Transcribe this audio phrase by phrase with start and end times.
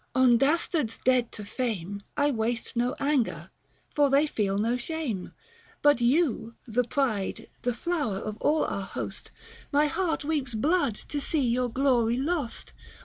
[0.15, 3.51] on dastards dead to fame I waste no anger,
[3.93, 5.31] for they feel no shame;
[5.83, 9.29] But you, the pride, the flower of all our host,
[9.71, 12.73] My heart weeps blood to see your glory lost